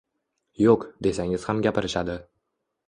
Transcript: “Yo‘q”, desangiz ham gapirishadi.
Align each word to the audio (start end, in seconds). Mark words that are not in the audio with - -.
“Yo‘q”, 0.61 0.87
desangiz 1.09 1.47
ham 1.51 1.63
gapirishadi. 1.69 2.19